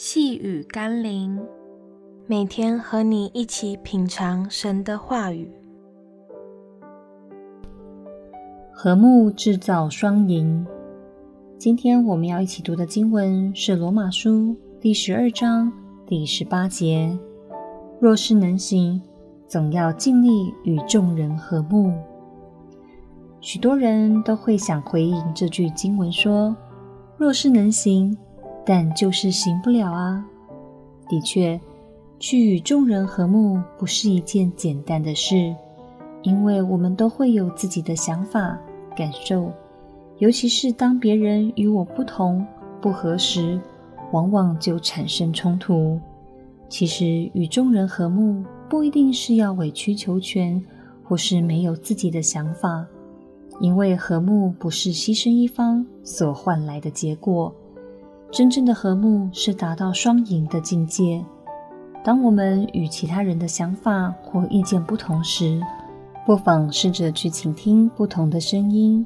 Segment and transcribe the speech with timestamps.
[0.00, 1.44] 细雨甘霖，
[2.28, 5.50] 每天和你一起品尝神的话语。
[8.72, 10.64] 和睦制造双赢。
[11.58, 14.30] 今天我们要一起读的经文是《罗马书》
[14.80, 15.72] 第十二章
[16.06, 17.18] 第十八节
[17.98, 19.02] ：“若是能行，
[19.48, 21.92] 总要尽力与众人和睦。”
[23.42, 26.56] 许多人都会想回应这句经文说
[27.18, 28.16] ：“若是能行。”
[28.68, 30.22] 但就是行不了啊！
[31.08, 31.58] 的确，
[32.18, 35.56] 去与众人和睦不是一件简单的事，
[36.20, 38.58] 因为我们都会有自己的想法、
[38.94, 39.50] 感受，
[40.18, 42.46] 尤其是当别人与我不同、
[42.78, 43.58] 不合时，
[44.12, 45.98] 往往就产生冲突。
[46.68, 50.62] 其实，与众人和睦不一定是要委曲求全，
[51.02, 52.84] 或是没有自己的想法，
[53.60, 57.50] 因为和睦不是牺牲一方所换来的结果。
[58.30, 61.24] 真正的和睦是达到双赢的境界。
[62.04, 65.60] 当我们与其他人的想法或意见不同时，
[66.26, 69.04] 不妨试着去倾听不同的声音，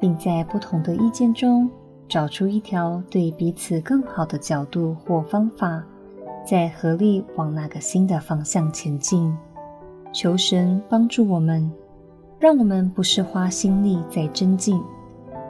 [0.00, 1.70] 并在不同的意见中
[2.08, 5.84] 找出一条对彼此更好的角度或方法，
[6.44, 9.32] 再合力往那个新的方向前进。
[10.12, 11.70] 求神帮助我们，
[12.38, 14.82] 让我们不是花心力在争竞。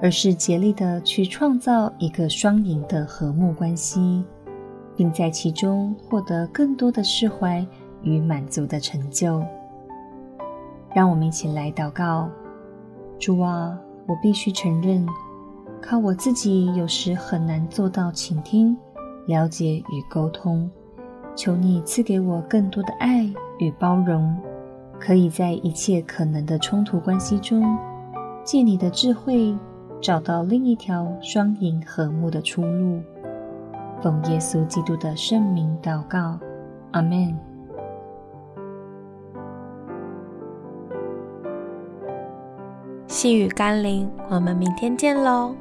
[0.03, 4.23] 而是竭力的去创造一个双赢的和睦关系，
[4.97, 7.67] 并在其中获得更多的释怀
[8.03, 9.43] 与满足的成就。
[10.95, 12.29] 让我们一起来祷告：
[13.19, 15.07] 主啊，我必须承认，
[15.81, 18.77] 靠我自己有时很难做到倾听、
[19.27, 20.71] 了解与沟通。
[21.35, 23.25] 求你赐给我更多的爱
[23.59, 24.37] 与包容，
[25.01, 27.77] 可以在一切可能的冲突关系中，
[28.45, 29.57] 借你的智慧。
[30.05, 33.01] 找到另一条双赢和睦的出路。
[34.03, 36.39] 奉耶稣基督的圣名祷告，
[36.91, 37.35] 阿门。
[43.07, 45.55] 细雨甘霖，我们明天见喽。